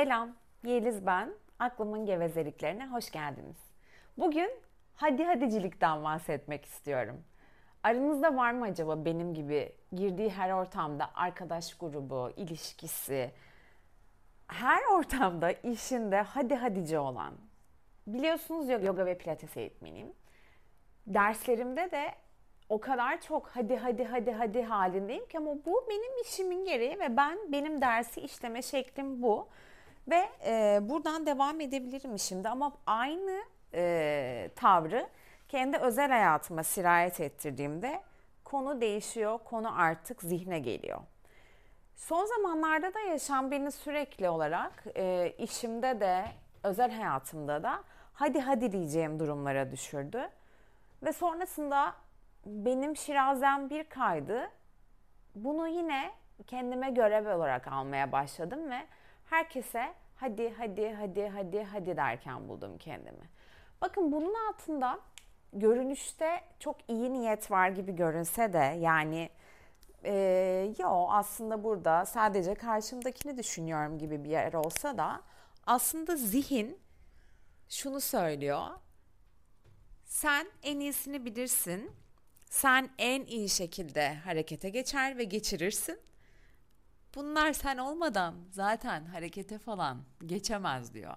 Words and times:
Selam, 0.00 0.36
Yeliz 0.64 1.06
ben. 1.06 1.34
Aklımın 1.58 2.06
gevezeliklerine 2.06 2.86
hoş 2.86 3.10
geldiniz. 3.10 3.56
Bugün 4.18 4.50
hadi 4.94 5.24
hadicilikten 5.24 6.04
bahsetmek 6.04 6.64
istiyorum. 6.64 7.24
Aranızda 7.82 8.36
var 8.36 8.52
mı 8.52 8.64
acaba 8.64 9.04
benim 9.04 9.34
gibi 9.34 9.72
girdiği 9.92 10.30
her 10.30 10.50
ortamda 10.50 11.10
arkadaş 11.14 11.74
grubu, 11.74 12.30
ilişkisi, 12.36 13.30
her 14.48 14.82
ortamda 14.92 15.52
işinde 15.52 16.20
hadi 16.20 16.54
hadici 16.54 16.98
olan? 16.98 17.34
Biliyorsunuz 18.06 18.68
yoga 18.68 19.06
ve 19.06 19.18
pilates 19.18 19.56
eğitmeniyim. 19.56 20.12
Derslerimde 21.06 21.90
de 21.90 22.14
o 22.68 22.80
kadar 22.80 23.20
çok 23.20 23.48
hadi 23.48 23.76
hadi 23.76 24.04
hadi 24.04 24.32
hadi 24.32 24.62
halindeyim 24.62 25.26
ki 25.26 25.38
ama 25.38 25.50
bu 25.66 25.86
benim 25.90 26.22
işimin 26.22 26.64
gereği 26.64 26.98
ve 26.98 27.16
ben 27.16 27.52
benim 27.52 27.80
dersi 27.80 28.20
işleme 28.20 28.62
şeklim 28.62 29.22
bu. 29.22 29.48
Ve 30.10 30.28
e, 30.46 30.78
buradan 30.82 31.26
devam 31.26 31.60
edebilirim 31.60 32.18
şimdi 32.18 32.48
ama 32.48 32.72
aynı 32.86 33.42
e, 33.74 34.50
tavrı 34.56 35.08
kendi 35.48 35.76
özel 35.76 36.10
hayatıma 36.10 36.62
sirayet 36.62 37.20
ettirdiğimde 37.20 38.02
konu 38.44 38.80
değişiyor, 38.80 39.38
konu 39.44 39.80
artık 39.80 40.22
zihne 40.22 40.58
geliyor. 40.58 41.00
Son 41.96 42.24
zamanlarda 42.24 42.94
da 42.94 43.00
yaşam 43.00 43.50
beni 43.50 43.72
sürekli 43.72 44.28
olarak 44.28 44.84
e, 44.96 45.34
işimde 45.38 46.00
de 46.00 46.24
özel 46.62 46.90
hayatımda 46.90 47.62
da 47.62 47.84
hadi 48.12 48.40
hadi 48.40 48.72
diyeceğim 48.72 49.20
durumlara 49.20 49.70
düşürdü. 49.70 50.28
Ve 51.02 51.12
sonrasında 51.12 51.94
benim 52.46 52.96
şirazem 52.96 53.70
bir 53.70 53.84
kaydı. 53.84 54.50
Bunu 55.34 55.68
yine 55.68 56.10
kendime 56.46 56.90
görev 56.90 57.36
olarak 57.36 57.68
almaya 57.68 58.12
başladım 58.12 58.70
ve 58.70 58.86
herkese 59.30 59.94
hadi 60.16 60.54
hadi 60.58 60.90
hadi 60.92 61.28
hadi 61.28 61.62
hadi 61.62 61.96
derken 61.96 62.48
buldum 62.48 62.78
kendimi. 62.78 63.30
Bakın 63.80 64.12
bunun 64.12 64.34
altında 64.48 65.00
görünüşte 65.52 66.40
çok 66.58 66.76
iyi 66.88 67.12
niyet 67.12 67.50
var 67.50 67.68
gibi 67.68 67.96
görünse 67.96 68.52
de 68.52 68.76
yani 68.80 69.30
e, 70.04 70.74
yo 70.78 71.06
aslında 71.10 71.64
burada 71.64 72.06
sadece 72.06 72.54
karşımdakini 72.54 73.38
düşünüyorum 73.38 73.98
gibi 73.98 74.24
bir 74.24 74.30
yer 74.30 74.52
olsa 74.52 74.98
da 74.98 75.20
aslında 75.66 76.16
zihin 76.16 76.78
şunu 77.68 78.00
söylüyor. 78.00 78.66
Sen 80.04 80.46
en 80.62 80.80
iyisini 80.80 81.24
bilirsin. 81.24 81.92
Sen 82.50 82.90
en 82.98 83.24
iyi 83.24 83.48
şekilde 83.48 84.14
harekete 84.14 84.68
geçer 84.68 85.18
ve 85.18 85.24
geçirirsin. 85.24 86.00
Bunlar 87.14 87.52
sen 87.52 87.78
olmadan 87.78 88.34
zaten 88.50 89.04
harekete 89.04 89.58
falan 89.58 90.02
geçemez 90.26 90.94
diyor. 90.94 91.16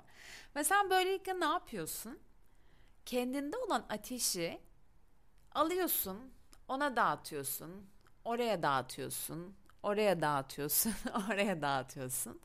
Ve 0.55 0.63
sen 0.63 0.89
böylelikle 0.89 1.39
ne 1.39 1.45
yapıyorsun? 1.45 2.19
Kendinde 3.05 3.57
olan 3.57 3.85
ateşi 3.89 4.59
alıyorsun, 5.51 6.33
ona 6.67 6.95
dağıtıyorsun, 6.95 7.85
oraya 8.25 8.63
dağıtıyorsun, 8.63 9.55
oraya 9.83 10.21
dağıtıyorsun, 10.21 10.93
oraya 11.29 11.61
dağıtıyorsun. 11.61 12.41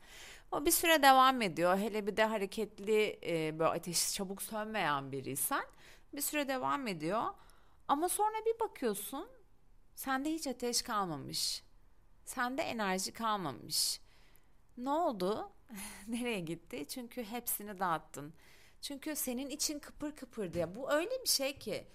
O 0.51 0.65
bir 0.65 0.71
süre 0.71 1.01
devam 1.03 1.41
ediyor. 1.41 1.77
Hele 1.77 2.07
bir 2.07 2.17
de 2.17 2.25
hareketli 2.25 3.19
e, 3.23 3.59
böyle 3.59 3.69
ateşi 3.69 4.13
çabuk 4.13 4.41
sönmeyen 4.41 5.11
biriysen 5.11 5.63
bir 6.13 6.21
süre 6.21 6.47
devam 6.47 6.87
ediyor. 6.87 7.23
Ama 7.87 8.09
sonra 8.09 8.45
bir 8.45 8.59
bakıyorsun 8.59 9.27
sende 9.95 10.31
hiç 10.33 10.47
ateş 10.47 10.81
kalmamış. 10.81 11.63
Sende 12.29 12.61
enerji 12.61 13.11
kalmamış. 13.11 14.01
Ne 14.77 14.89
oldu? 14.89 15.51
Nereye 16.07 16.39
gitti? 16.39 16.85
Çünkü 16.87 17.23
hepsini 17.23 17.79
dağıttın. 17.79 18.33
Çünkü 18.81 19.15
senin 19.15 19.49
için 19.49 19.79
kıpır 19.79 20.15
kıpır 20.15 20.53
diye. 20.53 20.75
Bu 20.75 20.91
öyle 20.91 21.21
bir 21.23 21.29
şey 21.29 21.57
ki 21.57 21.87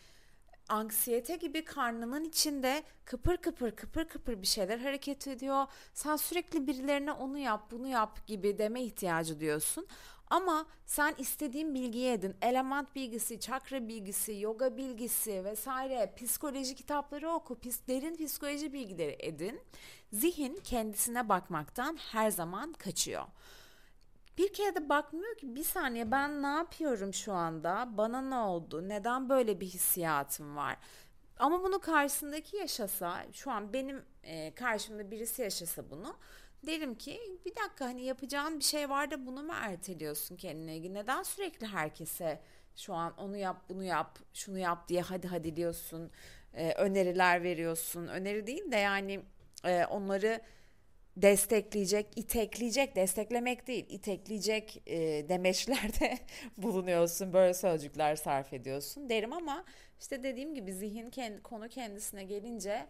anksiyete 0.68 1.36
gibi 1.36 1.64
karnının 1.64 2.24
içinde 2.24 2.82
kıpır 3.04 3.36
kıpır 3.36 3.70
kıpır 3.76 4.08
kıpır 4.08 4.42
bir 4.42 4.46
şeyler 4.46 4.78
hareket 4.78 5.26
ediyor. 5.28 5.66
Sen 5.92 6.16
sürekli 6.16 6.66
birilerine 6.66 7.12
onu 7.12 7.38
yap, 7.38 7.70
bunu 7.70 7.88
yap 7.88 8.26
gibi 8.26 8.58
deme 8.58 8.82
ihtiyacı 8.82 9.40
diyorsun. 9.40 9.86
Ama 10.30 10.66
sen 10.86 11.14
istediğin 11.18 11.74
bilgiyi 11.74 12.12
edin. 12.12 12.36
Element 12.42 12.94
bilgisi, 12.94 13.40
çakra 13.40 13.88
bilgisi, 13.88 14.40
yoga 14.40 14.76
bilgisi 14.76 15.44
vesaire 15.44 16.12
psikoloji 16.16 16.74
kitapları 16.74 17.30
oku. 17.30 17.58
Pis, 17.58 17.88
derin 17.88 18.16
psikoloji 18.16 18.72
bilgileri 18.72 19.16
edin. 19.18 19.60
Zihin 20.12 20.60
kendisine 20.64 21.28
bakmaktan 21.28 21.96
her 22.12 22.30
zaman 22.30 22.72
kaçıyor. 22.72 23.24
Bir 24.38 24.52
kere 24.52 24.74
de 24.74 24.88
bakmıyor 24.88 25.36
ki 25.36 25.54
bir 25.54 25.64
saniye 25.64 26.10
ben 26.10 26.42
ne 26.42 26.46
yapıyorum 26.46 27.14
şu 27.14 27.32
anda? 27.32 27.88
Bana 27.90 28.20
ne 28.22 28.36
oldu? 28.36 28.88
Neden 28.88 29.28
böyle 29.28 29.60
bir 29.60 29.66
hissiyatım 29.66 30.56
var? 30.56 30.76
Ama 31.38 31.62
bunu 31.62 31.78
karşısındaki 31.78 32.56
yaşasa, 32.56 33.26
şu 33.32 33.50
an 33.50 33.72
benim 33.72 34.02
karşımda 34.54 35.10
birisi 35.10 35.42
yaşasa 35.42 35.90
bunu 35.90 36.16
derim 36.66 36.94
ki 36.94 37.20
bir 37.46 37.54
dakika 37.54 37.84
hani 37.84 38.02
yapacağın 38.02 38.58
bir 38.58 38.64
şey 38.64 38.90
var 38.90 39.10
da 39.10 39.26
bunu 39.26 39.42
mu 39.42 39.52
erteliyorsun 39.60 40.36
kendine 40.36 40.76
ilgili? 40.76 40.94
Neden 40.94 41.22
sürekli 41.22 41.66
herkese 41.66 42.40
şu 42.76 42.94
an 42.94 43.14
onu 43.18 43.36
yap 43.36 43.62
bunu 43.68 43.84
yap 43.84 44.18
şunu 44.34 44.58
yap 44.58 44.88
diye 44.88 45.00
hadi 45.00 45.28
hadi 45.28 45.56
diyorsun 45.56 46.10
e, 46.54 46.72
öneriler 46.72 47.42
veriyorsun 47.42 48.06
öneri 48.06 48.46
değil 48.46 48.72
de 48.72 48.76
yani 48.76 49.20
e, 49.64 49.84
onları 49.84 50.40
destekleyecek, 51.16 52.06
itekleyecek, 52.16 52.96
desteklemek 52.96 53.66
değil, 53.66 53.86
itekleyecek 53.88 54.82
e, 54.86 55.28
demeçlerde 55.28 56.18
bulunuyorsun, 56.56 57.32
böyle 57.32 57.54
sözcükler 57.54 58.16
sarf 58.16 58.52
ediyorsun 58.52 59.08
derim 59.08 59.32
ama 59.32 59.64
işte 60.00 60.22
dediğim 60.22 60.54
gibi 60.54 60.72
zihin 60.72 61.10
kendi, 61.10 61.42
konu 61.42 61.68
kendisine 61.68 62.24
gelince 62.24 62.86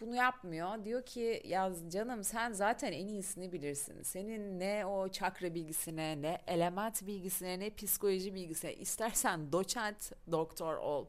bunu 0.00 0.14
yapmıyor. 0.14 0.84
Diyor 0.84 1.06
ki 1.06 1.42
ya 1.44 1.72
canım 1.88 2.24
sen 2.24 2.52
zaten 2.52 2.92
en 2.92 3.06
iyisini 3.06 3.52
bilirsin. 3.52 4.02
Senin 4.02 4.60
ne 4.60 4.86
o 4.86 5.08
çakra 5.08 5.54
bilgisine, 5.54 6.22
ne 6.22 6.38
element 6.46 7.06
bilgisine, 7.06 7.60
ne 7.60 7.74
psikoloji 7.74 8.34
bilgisine 8.34 8.74
istersen 8.74 9.52
doçent 9.52 10.12
doktor 10.30 10.76
ol. 10.76 11.06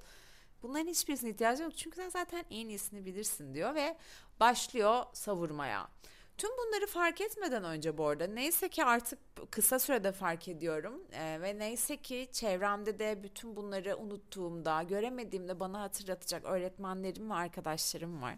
Bunların 0.64 0.88
hiçbirisine 0.88 1.30
ihtiyacı 1.30 1.64
yok 1.64 1.78
çünkü 1.78 1.96
sen 1.96 2.09
zaten 2.09 2.46
en 2.50 2.70
iyisini 2.70 3.06
bilirsin 3.06 3.53
diyor 3.53 3.76
ve 3.76 3.97
başlıyor 4.40 5.03
savurmaya. 5.14 5.90
Tüm 6.38 6.50
bunları 6.52 6.88
fark 6.88 7.22
etmeden 7.22 7.64
önce 7.64 7.97
bu 7.97 8.08
arada 8.08 8.28
neyse 8.28 8.70
ki 8.70 8.84
artık 8.84 9.20
kısa 9.52 9.80
sürede 9.80 10.12
fark 10.12 10.47
ediyorum 10.47 11.02
ee, 11.12 11.42
ve 11.42 11.59
neyse 11.59 11.97
ki 11.97 12.30
çevremde 12.31 13.00
de 13.00 13.24
bütün 13.24 13.56
bunları 13.56 13.97
unuttuğumda, 13.97 14.84
göremediğimde 14.84 15.59
bana 15.59 15.81
hatırlatacak 15.81 16.46
öğretmenlerim 16.46 17.30
ve 17.30 17.34
arkadaşlarım 17.34 18.22
var. 18.22 18.38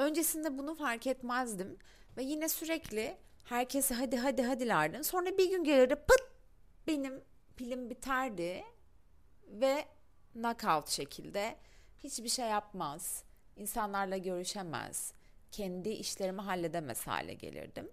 Öncesinde 0.00 0.58
bunu 0.58 0.74
fark 0.74 1.06
etmezdim 1.06 1.78
ve 2.16 2.22
yine 2.22 2.48
sürekli 2.48 3.16
herkese 3.44 3.94
hadi 3.94 4.16
hadi 4.16 4.42
hadilerdim. 4.42 5.04
Sonra 5.04 5.38
bir 5.38 5.50
gün 5.50 5.64
gelirdi 5.64 5.94
pıt 5.94 6.22
benim 6.86 7.24
pilim 7.56 7.90
biterdi 7.90 8.64
ve 9.48 9.84
knockout 10.32 10.88
şekilde 10.88 11.56
hiçbir 12.04 12.28
şey 12.28 12.46
yapmaz, 12.46 13.24
insanlarla 13.56 14.16
görüşemez, 14.16 15.12
kendi 15.50 15.88
işlerimi 15.88 16.40
halledemez 16.40 17.06
hale 17.06 17.34
gelirdim. 17.34 17.90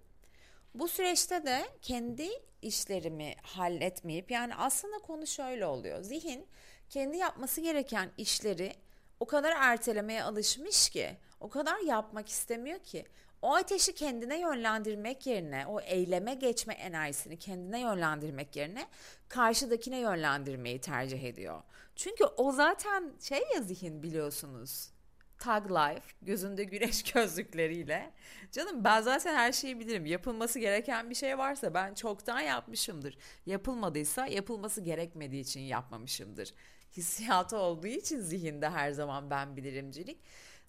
Bu 0.74 0.88
süreçte 0.88 1.46
de 1.46 1.68
kendi 1.82 2.28
işlerimi 2.62 3.34
halletmeyip 3.42 4.30
yani 4.30 4.54
aslında 4.54 4.98
konu 4.98 5.26
şöyle 5.26 5.66
oluyor. 5.66 6.02
Zihin 6.02 6.46
kendi 6.90 7.16
yapması 7.16 7.60
gereken 7.60 8.10
işleri 8.16 8.72
o 9.20 9.26
kadar 9.26 9.56
ertelemeye 9.56 10.22
alışmış 10.22 10.90
ki, 10.90 11.16
o 11.40 11.48
kadar 11.48 11.78
yapmak 11.78 12.28
istemiyor 12.28 12.78
ki 12.78 13.04
o 13.42 13.54
ateşi 13.54 13.94
kendine 13.94 14.40
yönlendirmek 14.40 15.26
yerine, 15.26 15.66
o 15.66 15.80
eyleme 15.80 16.34
geçme 16.34 16.74
enerjisini 16.74 17.38
kendine 17.38 17.80
yönlendirmek 17.80 18.56
yerine 18.56 18.86
karşıdakine 19.28 19.98
yönlendirmeyi 19.98 20.80
tercih 20.80 21.24
ediyor. 21.24 21.62
Çünkü 21.96 22.24
o 22.24 22.52
zaten 22.52 23.12
şey 23.20 23.42
ya 23.54 23.62
zihin 23.62 24.02
biliyorsunuz. 24.02 24.90
Tag 25.38 25.70
Life 25.70 26.14
gözünde 26.22 26.64
güneş 26.64 27.02
gözlükleriyle. 27.12 28.12
Canım 28.52 28.84
ben 28.84 29.00
zaten 29.00 29.34
her 29.34 29.52
şeyi 29.52 29.80
bilirim. 29.80 30.06
Yapılması 30.06 30.58
gereken 30.58 31.10
bir 31.10 31.14
şey 31.14 31.38
varsa 31.38 31.74
ben 31.74 31.94
çoktan 31.94 32.40
yapmışımdır. 32.40 33.18
Yapılmadıysa 33.46 34.26
yapılması 34.26 34.80
gerekmediği 34.80 35.42
için 35.42 35.60
yapmamışımdır. 35.60 36.54
Hissiyatı 36.96 37.56
olduğu 37.56 37.86
için 37.86 38.20
zihinde 38.20 38.70
her 38.70 38.90
zaman 38.90 39.30
ben 39.30 39.56
bilirimcilik. 39.56 40.18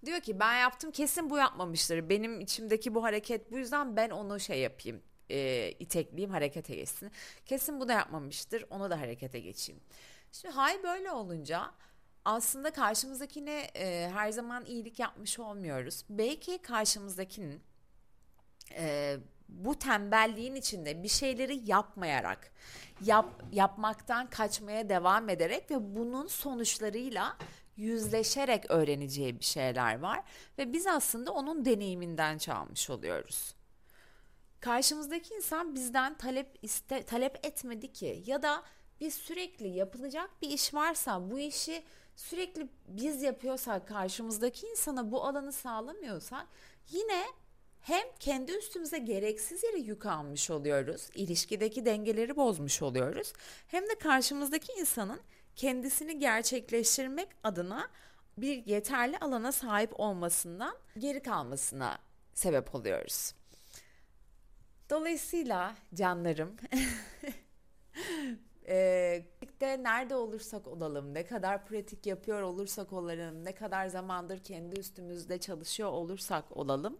Diyor 0.05 0.19
ki 0.19 0.39
ben 0.39 0.59
yaptım 0.59 0.91
kesin 0.91 1.29
bu 1.29 1.37
yapmamıştır. 1.37 2.09
Benim 2.09 2.41
içimdeki 2.41 2.95
bu 2.95 3.03
hareket 3.03 3.51
bu 3.51 3.57
yüzden 3.57 3.95
ben 3.95 4.09
onu 4.09 4.39
şey 4.39 4.59
yapayım 4.59 5.01
e, 5.29 5.71
itekleyeyim 5.79 6.31
harekete 6.31 6.75
geçsin. 6.75 7.11
Kesin 7.45 7.79
bu 7.79 7.87
da 7.87 7.93
yapmamıştır 7.93 8.65
onu 8.69 8.89
da 8.89 9.01
harekete 9.01 9.39
geçeyim. 9.39 9.81
Şimdi 10.31 10.55
hay 10.55 10.83
böyle 10.83 11.11
olunca 11.11 11.71
aslında 12.25 12.71
karşımızdakine 12.71 13.67
e, 13.75 14.09
her 14.13 14.31
zaman 14.31 14.65
iyilik 14.65 14.99
yapmış 14.99 15.39
olmuyoruz. 15.39 16.05
Belki 16.09 16.57
karşımızdakinin 16.57 17.61
e, 18.75 19.17
bu 19.49 19.79
tembelliğin 19.79 20.55
içinde 20.55 21.03
bir 21.03 21.07
şeyleri 21.07 21.69
yapmayarak, 21.71 22.51
yap, 23.05 23.43
yapmaktan 23.51 24.29
kaçmaya 24.29 24.89
devam 24.89 25.29
ederek 25.29 25.71
ve 25.71 25.95
bunun 25.95 26.27
sonuçlarıyla 26.27 27.37
yüzleşerek 27.79 28.71
öğreneceği 28.71 29.39
bir 29.39 29.45
şeyler 29.45 29.99
var 29.99 30.23
ve 30.57 30.73
biz 30.73 30.87
aslında 30.87 31.31
onun 31.31 31.65
deneyiminden 31.65 32.37
çalmış 32.37 32.89
oluyoruz. 32.89 33.55
Karşımızdaki 34.59 35.33
insan 35.33 35.75
bizden 35.75 36.17
talep 36.17 36.59
iste, 36.61 37.03
talep 37.03 37.45
etmedi 37.45 37.93
ki 37.93 38.23
ya 38.25 38.43
da 38.43 38.63
biz 39.01 39.13
sürekli 39.13 39.67
yapılacak 39.67 40.29
bir 40.41 40.49
iş 40.49 40.73
varsa 40.73 41.31
bu 41.31 41.39
işi 41.39 41.83
sürekli 42.15 42.67
biz 42.87 43.21
yapıyorsak 43.21 43.87
karşımızdaki 43.87 44.67
insana 44.67 45.11
bu 45.11 45.25
alanı 45.25 45.51
sağlamıyorsak 45.51 46.47
yine 46.91 47.25
hem 47.81 48.03
kendi 48.19 48.51
üstümüze 48.51 48.97
gereksiz 48.97 49.63
yere 49.63 49.79
yük 49.79 50.05
almış 50.05 50.49
oluyoruz, 50.51 51.09
ilişkideki 51.15 51.85
dengeleri 51.85 52.35
bozmuş 52.35 52.81
oluyoruz. 52.81 53.33
Hem 53.67 53.83
de 53.83 53.95
karşımızdaki 53.95 54.71
insanın 54.79 55.19
kendisini 55.55 56.19
gerçekleştirmek 56.19 57.27
adına 57.43 57.89
bir 58.37 58.65
yeterli 58.65 59.17
alana 59.17 59.51
sahip 59.51 59.99
olmasından 59.99 60.75
geri 60.97 61.23
kalmasına 61.23 61.97
sebep 62.33 62.75
oluyoruz. 62.75 63.33
Dolayısıyla 64.89 65.75
canlarım 65.93 66.55
e, 68.67 69.25
nerede 69.61 70.15
olursak 70.15 70.67
olalım, 70.67 71.13
ne 71.13 71.25
kadar 71.25 71.65
pratik 71.65 72.05
yapıyor 72.05 72.41
olursak 72.41 72.93
olalım, 72.93 73.45
ne 73.45 73.55
kadar 73.55 73.87
zamandır 73.87 74.43
kendi 74.43 74.79
üstümüzde 74.79 75.37
çalışıyor 75.37 75.89
olursak 75.89 76.57
olalım, 76.57 76.97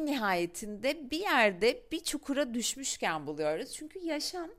nihayetinde 0.00 1.10
bir 1.10 1.20
yerde 1.20 1.82
bir 1.92 2.04
çukura 2.04 2.54
düşmüşken 2.54 3.26
buluyoruz. 3.26 3.72
Çünkü 3.72 3.98
yaşam 3.98 4.50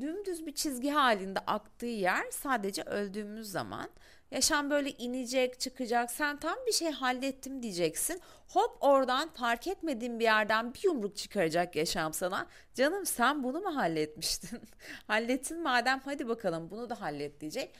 dümdüz 0.00 0.46
bir 0.46 0.54
çizgi 0.54 0.90
halinde 0.90 1.38
aktığı 1.38 1.86
yer 1.86 2.30
sadece 2.30 2.82
öldüğümüz 2.82 3.50
zaman. 3.50 3.90
Yaşam 4.30 4.70
böyle 4.70 4.90
inecek, 4.90 5.60
çıkacak. 5.60 6.10
Sen 6.10 6.36
tam 6.36 6.56
bir 6.66 6.72
şey 6.72 6.90
hallettim 6.90 7.62
diyeceksin. 7.62 8.20
Hop 8.48 8.76
oradan 8.80 9.28
fark 9.28 9.66
etmediğin 9.66 10.18
bir 10.18 10.24
yerden 10.24 10.74
bir 10.74 10.82
yumruk 10.84 11.16
çıkaracak 11.16 11.76
yaşam 11.76 12.12
sana. 12.12 12.46
Canım 12.74 13.06
sen 13.06 13.42
bunu 13.42 13.60
mu 13.60 13.76
halletmiştin? 13.76 14.60
Hallettin 15.06 15.62
madem 15.62 16.00
hadi 16.04 16.28
bakalım 16.28 16.70
bunu 16.70 16.90
da 16.90 17.00
hallet 17.00 17.40
diyecek. 17.40 17.74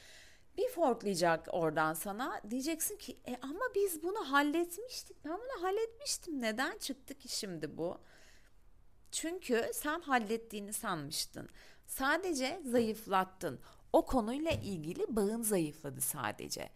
Bir 0.57 0.69
forklayacak 0.69 1.47
oradan 1.51 1.93
sana. 1.93 2.41
Diyeceksin 2.49 2.97
ki 2.97 3.17
e 3.27 3.37
ama 3.41 3.65
biz 3.75 4.03
bunu 4.03 4.31
halletmiştik. 4.31 5.25
Ben 5.25 5.33
bunu 5.33 5.63
halletmiştim. 5.63 6.41
Neden 6.41 6.77
çıktı 6.77 7.13
ki 7.13 7.37
şimdi 7.37 7.77
bu? 7.77 7.97
Çünkü 9.11 9.71
sen 9.73 10.01
hallettiğini 10.01 10.73
sanmıştın. 10.73 11.49
Sadece 11.87 12.61
zayıflattın. 12.65 13.59
O 13.93 14.05
konuyla 14.05 14.51
ilgili 14.51 15.05
bağın 15.09 15.41
zayıfladı 15.41 16.01
sadece. 16.01 16.69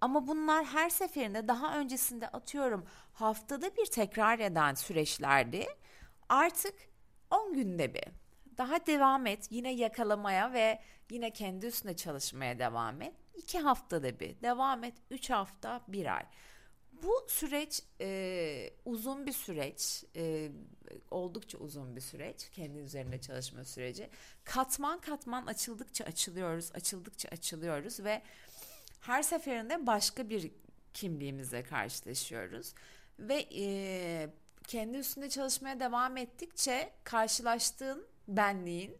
Ama 0.00 0.26
bunlar 0.26 0.64
her 0.64 0.90
seferinde 0.90 1.48
daha 1.48 1.78
öncesinde 1.78 2.28
atıyorum 2.28 2.84
haftada 3.12 3.76
bir 3.76 3.86
tekrar 3.86 4.38
eden 4.38 4.74
süreçlerdi. 4.74 5.66
Artık 6.28 6.74
10 7.30 7.54
günde 7.54 7.94
bir. 7.94 8.04
Daha 8.58 8.86
devam 8.86 9.26
et 9.26 9.46
yine 9.50 9.72
yakalamaya 9.72 10.52
ve 10.52 10.80
yine 11.10 11.30
kendi 11.30 11.66
üstüne 11.66 11.96
çalışmaya 11.96 12.58
devam 12.58 13.02
et. 13.02 13.14
2 13.34 13.58
haftada 13.58 14.20
bir 14.20 14.42
devam 14.42 14.84
et 14.84 14.94
3 15.10 15.30
hafta 15.30 15.80
1 15.88 16.16
ay. 16.16 16.22
Bu 17.02 17.26
süreç 17.28 17.82
e, 18.00 18.70
uzun 18.84 19.26
bir 19.26 19.32
süreç, 19.32 20.04
e, 20.16 20.50
oldukça 21.10 21.58
uzun 21.58 21.96
bir 21.96 22.00
süreç, 22.00 22.50
kendi 22.50 22.78
üzerinde 22.78 23.20
çalışma 23.20 23.64
süreci. 23.64 24.10
Katman 24.44 25.00
katman 25.00 25.46
açıldıkça 25.46 26.04
açılıyoruz, 26.04 26.70
açıldıkça 26.74 27.28
açılıyoruz 27.28 28.00
ve 28.00 28.22
her 29.00 29.22
seferinde 29.22 29.86
başka 29.86 30.30
bir 30.30 30.50
kimliğimizle 30.94 31.62
karşılaşıyoruz. 31.62 32.74
Ve 33.18 33.46
e, 33.54 34.30
kendi 34.66 34.98
üstünde 34.98 35.28
çalışmaya 35.28 35.80
devam 35.80 36.16
ettikçe 36.16 36.92
karşılaştığın 37.04 38.06
benliğin 38.28 38.96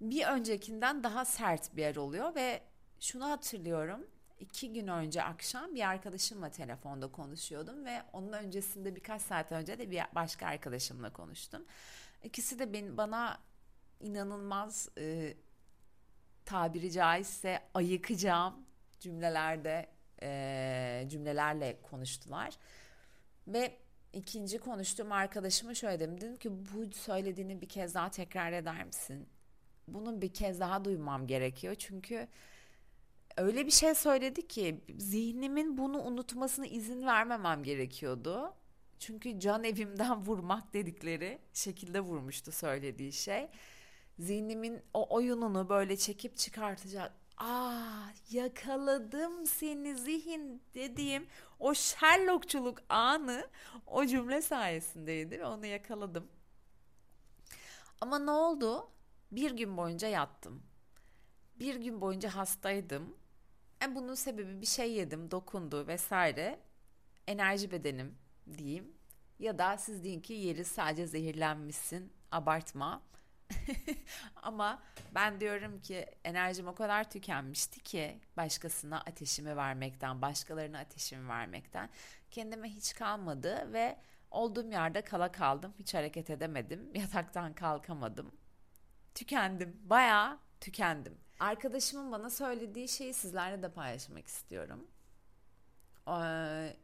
bir 0.00 0.26
öncekinden 0.26 1.04
daha 1.04 1.24
sert 1.24 1.76
bir 1.76 1.82
yer 1.82 1.96
oluyor 1.96 2.34
ve 2.34 2.62
şunu 3.00 3.30
hatırlıyorum 3.30 4.06
iki 4.40 4.72
gün 4.72 4.86
önce 4.86 5.22
akşam 5.22 5.74
bir 5.74 5.88
arkadaşımla 5.88 6.50
telefonda 6.50 7.12
konuşuyordum 7.12 7.84
ve 7.84 8.02
onun 8.12 8.32
öncesinde 8.32 8.96
birkaç 8.96 9.22
saat 9.22 9.52
önce 9.52 9.78
de 9.78 9.90
bir 9.90 10.02
başka 10.14 10.46
arkadaşımla 10.46 11.12
konuştum. 11.12 11.64
İkisi 12.22 12.58
de 12.58 12.72
ben, 12.72 12.96
bana 12.96 13.38
inanılmaz 14.00 14.88
e, 14.98 15.34
tabiri 16.44 16.92
caizse 16.92 17.62
ayıkacağım 17.74 18.54
cümlelerde 19.00 19.88
e, 20.22 21.06
cümlelerle 21.10 21.82
konuştular 21.82 22.56
ve 23.46 23.76
ikinci 24.12 24.58
konuştuğum 24.58 25.12
arkadaşıma 25.12 25.74
şöyle 25.74 26.00
dedim 26.00 26.20
dedim 26.20 26.36
ki 26.36 26.50
bu 26.52 26.92
söylediğini 26.92 27.60
bir 27.60 27.68
kez 27.68 27.94
daha 27.94 28.10
tekrar 28.10 28.52
eder 28.52 28.84
misin? 28.84 29.28
Bunu 29.88 30.22
bir 30.22 30.34
kez 30.34 30.60
daha 30.60 30.84
duymam 30.84 31.26
gerekiyor 31.26 31.74
çünkü 31.74 32.28
öyle 33.40 33.66
bir 33.66 33.70
şey 33.70 33.94
söyledi 33.94 34.48
ki 34.48 34.80
zihnimin 34.98 35.78
bunu 35.78 36.02
unutmasına 36.02 36.66
izin 36.66 37.06
vermemem 37.06 37.62
gerekiyordu. 37.62 38.54
Çünkü 38.98 39.40
can 39.40 39.64
evimden 39.64 40.16
vurmak 40.26 40.74
dedikleri 40.74 41.38
şekilde 41.52 42.00
vurmuştu 42.00 42.52
söylediği 42.52 43.12
şey. 43.12 43.48
Zihnimin 44.18 44.82
o 44.94 45.14
oyununu 45.14 45.68
böyle 45.68 45.96
çekip 45.96 46.36
çıkartacak. 46.36 47.12
Aa 47.36 48.04
yakaladım 48.30 49.46
seni 49.46 49.96
zihin 49.96 50.62
dediğim 50.74 51.26
o 51.58 51.74
Sherlockçuluk 51.74 52.78
anı 52.88 53.48
o 53.86 54.06
cümle 54.06 54.42
sayesindeydi 54.42 55.40
ve 55.40 55.46
onu 55.46 55.66
yakaladım. 55.66 56.28
Ama 58.00 58.18
ne 58.18 58.30
oldu? 58.30 58.90
Bir 59.32 59.50
gün 59.50 59.76
boyunca 59.76 60.08
yattım. 60.08 60.62
Bir 61.58 61.74
gün 61.74 62.00
boyunca 62.00 62.34
hastaydım 62.34 63.19
e 63.82 63.94
bunun 63.94 64.14
sebebi 64.14 64.60
bir 64.60 64.66
şey 64.66 64.92
yedim, 64.92 65.30
dokundu 65.30 65.86
vesaire. 65.86 66.60
Enerji 67.26 67.70
bedenim 67.70 68.18
diyeyim. 68.58 68.92
Ya 69.38 69.58
da 69.58 69.78
siz 69.78 70.04
deyin 70.04 70.20
ki 70.20 70.32
yeri 70.32 70.64
sadece 70.64 71.06
zehirlenmişsin, 71.06 72.12
abartma. 72.30 73.02
Ama 74.42 74.82
ben 75.14 75.40
diyorum 75.40 75.80
ki 75.80 76.06
enerjim 76.24 76.68
o 76.68 76.74
kadar 76.74 77.10
tükenmişti 77.10 77.80
ki 77.80 78.20
başkasına 78.36 79.00
ateşimi 79.00 79.56
vermekten, 79.56 80.22
başkalarına 80.22 80.78
ateşimi 80.78 81.28
vermekten 81.28 81.90
kendime 82.30 82.68
hiç 82.68 82.94
kalmadı 82.94 83.72
ve 83.72 83.96
olduğum 84.30 84.70
yerde 84.70 85.02
kala 85.02 85.32
kaldım. 85.32 85.74
Hiç 85.78 85.94
hareket 85.94 86.30
edemedim. 86.30 86.90
Yataktan 86.94 87.54
kalkamadım. 87.54 88.32
Tükendim. 89.14 89.80
Bayağı 89.84 90.38
tükendim. 90.60 91.18
Arkadaşımın 91.40 92.12
bana 92.12 92.30
söylediği 92.30 92.88
şeyi 92.88 93.14
sizlerle 93.14 93.62
de 93.62 93.68
paylaşmak 93.72 94.26
istiyorum. 94.26 94.86
Ee, 96.08 96.76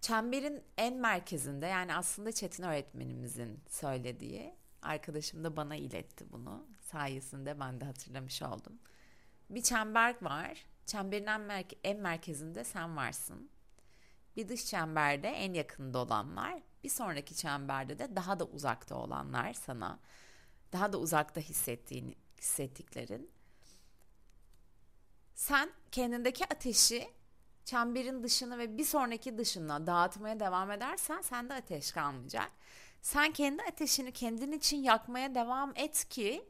çemberin 0.00 0.62
en 0.78 0.96
merkezinde 0.96 1.66
yani 1.66 1.94
aslında 1.94 2.32
Çetin 2.32 2.62
öğretmenimizin 2.62 3.60
söylediği 3.68 4.54
arkadaşım 4.82 5.44
da 5.44 5.56
bana 5.56 5.76
iletti 5.76 6.32
bunu 6.32 6.66
sayesinde 6.80 7.60
ben 7.60 7.80
de 7.80 7.84
hatırlamış 7.84 8.42
oldum. 8.42 8.78
Bir 9.50 9.62
çember 9.62 10.14
var. 10.22 10.66
Çemberin 10.86 11.26
en, 11.26 11.40
merke- 11.40 11.78
en 11.84 12.00
merkezinde 12.00 12.64
sen 12.64 12.96
varsın. 12.96 13.50
Bir 14.36 14.48
dış 14.48 14.66
çemberde 14.66 15.28
en 15.28 15.52
yakında 15.54 15.98
olanlar, 15.98 16.62
bir 16.84 16.88
sonraki 16.88 17.34
çemberde 17.36 17.98
de 17.98 18.16
daha 18.16 18.40
da 18.40 18.44
uzakta 18.44 18.94
olanlar 18.94 19.52
sana. 19.52 19.98
Daha 20.72 20.92
da 20.92 20.98
uzakta 20.98 21.40
hissettiğin 21.40 22.16
hissettiklerin 22.40 23.35
sen 25.36 25.70
kendindeki 25.92 26.44
ateşi 26.44 27.08
çemberin 27.64 28.22
dışına 28.22 28.58
ve 28.58 28.78
bir 28.78 28.84
sonraki 28.84 29.38
dışına 29.38 29.86
dağıtmaya 29.86 30.40
devam 30.40 30.70
edersen 30.70 31.20
sende 31.20 31.54
ateş 31.54 31.92
kalmayacak. 31.92 32.50
Sen 33.02 33.32
kendi 33.32 33.62
ateşini 33.62 34.12
kendin 34.12 34.52
için 34.52 34.76
yakmaya 34.76 35.34
devam 35.34 35.72
et 35.76 36.08
ki 36.08 36.48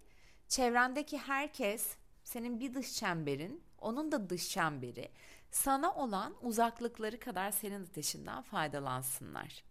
çevrendeki 0.48 1.18
herkes 1.18 1.96
senin 2.24 2.60
bir 2.60 2.74
dış 2.74 2.94
çemberin, 2.94 3.62
onun 3.78 4.12
da 4.12 4.30
dış 4.30 4.48
çemberi 4.48 5.10
sana 5.50 5.94
olan 5.94 6.34
uzaklıkları 6.42 7.20
kadar 7.20 7.50
senin 7.50 7.84
ateşinden 7.84 8.42
faydalansınlar. 8.42 9.64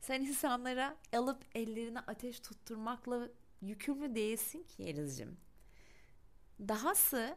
Sen 0.00 0.20
insanlara 0.20 0.96
alıp 1.12 1.44
ellerine 1.54 2.00
ateş 2.00 2.40
tutturmakla 2.40 3.28
yükümlü 3.60 4.14
değilsin 4.14 4.62
ki 4.62 4.82
Yeliz'cim. 4.82 5.36
Dahası 6.60 7.36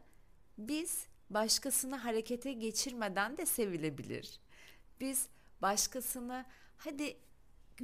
biz 0.57 1.07
başkasını 1.29 1.95
harekete 1.95 2.53
geçirmeden 2.53 3.37
de 3.37 3.45
sevilebilir. 3.45 4.39
Biz 5.01 5.27
başkasını 5.61 6.45
hadi 6.77 7.17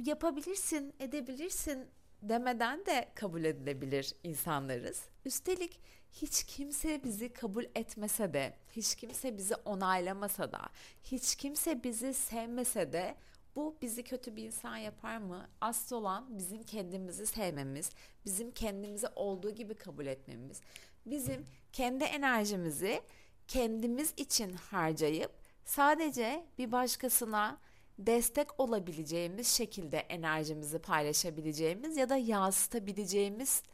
yapabilirsin, 0.04 0.94
edebilirsin 0.98 1.86
demeden 2.22 2.86
de 2.86 3.08
kabul 3.14 3.44
edilebilir 3.44 4.14
insanlarız. 4.22 5.02
Üstelik 5.24 5.80
hiç 6.12 6.44
kimse 6.44 7.04
bizi 7.04 7.32
kabul 7.32 7.64
etmese 7.74 8.34
de, 8.34 8.54
hiç 8.72 8.94
kimse 8.94 9.38
bizi 9.38 9.54
onaylamasa 9.54 10.52
da, 10.52 10.68
hiç 11.02 11.36
kimse 11.36 11.84
bizi 11.84 12.14
sevmese 12.14 12.92
de 12.92 13.14
bu 13.56 13.76
bizi 13.82 14.02
kötü 14.02 14.36
bir 14.36 14.44
insan 14.44 14.76
yapar 14.76 15.18
mı? 15.18 15.48
Asıl 15.60 15.96
olan 15.96 16.38
bizim 16.38 16.62
kendimizi 16.62 17.26
sevmemiz, 17.26 17.90
bizim 18.24 18.50
kendimizi 18.50 19.06
olduğu 19.16 19.50
gibi 19.50 19.74
kabul 19.74 20.06
etmemiz, 20.06 20.60
bizim 21.06 21.46
kendi 21.74 22.04
enerjimizi 22.04 23.02
kendimiz 23.48 24.14
için 24.16 24.52
harcayıp 24.52 25.32
sadece 25.64 26.46
bir 26.58 26.72
başkasına 26.72 27.58
destek 27.98 28.60
olabileceğimiz 28.60 29.48
şekilde 29.48 29.98
enerjimizi 29.98 30.78
paylaşabileceğimiz 30.78 31.96
ya 31.96 32.08
da 32.08 32.16
yansıtabileceğimizi 32.16 33.64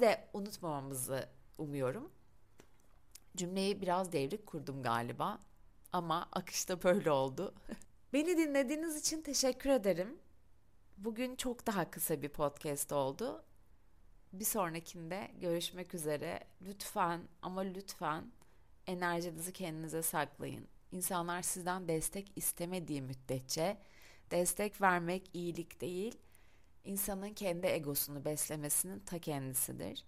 de 0.00 0.28
unutmamamızı 0.32 1.28
umuyorum. 1.58 2.12
Cümleyi 3.36 3.80
biraz 3.80 4.12
devrik 4.12 4.46
kurdum 4.46 4.82
galiba 4.82 5.38
ama 5.92 6.28
akışta 6.32 6.82
böyle 6.82 7.10
oldu. 7.10 7.54
Beni 8.12 8.36
dinlediğiniz 8.36 8.96
için 8.96 9.22
teşekkür 9.22 9.70
ederim. 9.70 10.18
Bugün 10.98 11.36
çok 11.36 11.66
daha 11.66 11.90
kısa 11.90 12.22
bir 12.22 12.28
podcast 12.28 12.92
oldu. 12.92 13.44
Bir 14.32 14.44
sonrakinde 14.44 15.30
görüşmek 15.40 15.94
üzere. 15.94 16.40
Lütfen 16.62 17.20
ama 17.42 17.60
lütfen 17.60 18.24
enerjinizi 18.86 19.52
kendinize 19.52 20.02
saklayın. 20.02 20.68
İnsanlar 20.92 21.42
sizden 21.42 21.88
destek 21.88 22.32
istemediği 22.36 23.02
müddetçe 23.02 23.78
destek 24.30 24.80
vermek 24.80 25.30
iyilik 25.34 25.80
değil, 25.80 26.18
insanın 26.84 27.34
kendi 27.34 27.66
egosunu 27.66 28.24
beslemesinin 28.24 29.00
ta 29.00 29.18
kendisidir. 29.18 30.04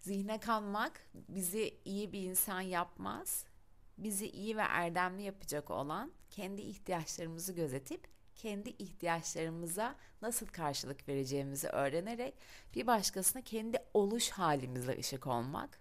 Zihne 0.00 0.40
kanmak 0.40 1.06
bizi 1.14 1.78
iyi 1.84 2.12
bir 2.12 2.22
insan 2.22 2.60
yapmaz. 2.60 3.44
Bizi 3.98 4.30
iyi 4.30 4.56
ve 4.56 4.62
erdemli 4.62 5.22
yapacak 5.22 5.70
olan 5.70 6.12
kendi 6.30 6.62
ihtiyaçlarımızı 6.62 7.52
gözetip 7.52 8.08
kendi 8.34 8.70
ihtiyaçlarımıza 8.70 9.94
nasıl 10.22 10.46
karşılık 10.46 11.08
vereceğimizi 11.08 11.68
öğrenerek 11.68 12.34
bir 12.74 12.86
başkasına 12.86 13.42
kendi 13.42 13.78
oluş 13.94 14.30
halimize 14.30 14.98
ışık 14.98 15.26
olmak. 15.26 15.78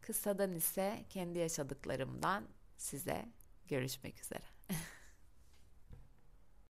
Kısadan 0.00 0.52
ise 0.52 1.04
kendi 1.10 1.38
yaşadıklarımdan 1.38 2.44
size 2.76 3.28
görüşmek 3.68 4.20
üzere. 4.20 4.44